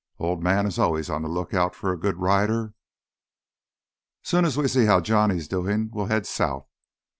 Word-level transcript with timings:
Old 0.17 0.41
Man 0.41 0.65
is 0.65 0.79
always 0.79 1.11
on 1.11 1.21
lookout 1.23 1.75
for 1.75 1.93
a 1.93 1.99
good 1.99 2.17
rider. 2.17 2.73
Soon 4.23 4.45
as 4.45 4.57
we 4.57 4.67
see 4.67 4.85
how 4.85 4.99
Johnny's 4.99 5.47
doin', 5.47 5.91
we'll 5.93 6.07
head 6.07 6.25
south. 6.25 6.67